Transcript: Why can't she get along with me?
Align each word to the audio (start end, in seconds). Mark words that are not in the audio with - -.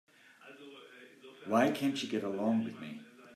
Why 1.45 1.69
can't 1.69 1.95
she 1.95 2.07
get 2.07 2.23
along 2.23 2.63
with 2.63 2.79
me? 2.79 3.01